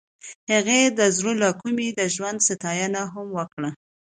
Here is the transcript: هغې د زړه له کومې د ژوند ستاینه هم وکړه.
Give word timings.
هغې 0.51 0.81
د 0.97 0.99
زړه 1.17 1.33
له 1.43 1.49
کومې 1.61 1.87
د 1.99 2.01
ژوند 2.15 2.39
ستاینه 2.49 3.01
هم 3.13 3.27
وکړه. 3.37 3.69